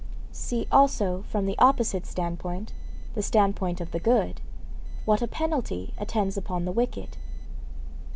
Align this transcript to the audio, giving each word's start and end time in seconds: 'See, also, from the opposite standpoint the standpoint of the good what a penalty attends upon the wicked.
'See, 0.31 0.65
also, 0.71 1.21
from 1.29 1.45
the 1.45 1.55
opposite 1.59 2.07
standpoint 2.07 2.73
the 3.13 3.21
standpoint 3.21 3.79
of 3.79 3.91
the 3.91 3.99
good 3.99 4.41
what 5.05 5.21
a 5.21 5.27
penalty 5.27 5.93
attends 5.99 6.35
upon 6.37 6.65
the 6.65 6.71
wicked. 6.71 7.17